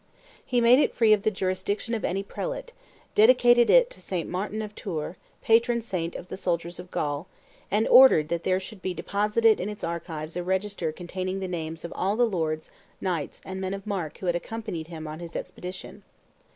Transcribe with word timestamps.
He 0.43 0.61
made 0.61 0.79
it 0.79 0.95
free 0.95 1.13
of 1.13 1.21
the 1.21 1.29
jurisdiction 1.29 1.93
of 1.93 2.03
any 2.03 2.23
prelate, 2.23 2.73
dedicated 3.13 3.69
it 3.69 3.91
to 3.91 4.01
St. 4.01 4.27
Martin 4.27 4.63
of 4.63 4.73
Tours, 4.73 5.15
patron 5.43 5.79
saint 5.83 6.15
of 6.15 6.27
the 6.27 6.37
soldiers 6.37 6.79
of 6.79 6.89
Gaul, 6.89 7.27
and 7.69 7.87
ordered 7.87 8.29
that 8.29 8.43
there 8.43 8.59
should 8.59 8.81
be 8.81 8.95
deposited 8.95 9.59
in 9.59 9.69
its 9.69 9.83
archives 9.83 10.35
a 10.35 10.41
register 10.41 10.91
containing 10.91 11.39
the 11.39 11.47
names 11.47 11.85
of 11.85 11.93
all 11.95 12.15
the 12.15 12.25
lords, 12.25 12.71
knights, 12.99 13.41
and 13.45 13.61
men 13.61 13.75
of 13.75 13.85
mark 13.85 14.17
who 14.17 14.25
had 14.25 14.35
accompanied 14.35 14.87
him 14.87 15.07
on 15.07 15.19
his 15.19 15.35
expedition. 15.35 16.01